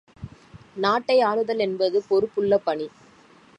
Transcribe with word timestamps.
நாட்டை 0.77 1.21
ஆளுதல் 1.21 1.59
என்பது 1.59 2.03
பொறுப்புள்ள 2.09 2.57
பணி. 2.57 2.87